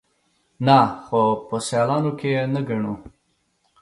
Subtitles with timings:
[0.65, 2.93] _نه، خو په سيالانو کې يې نه ګڼو.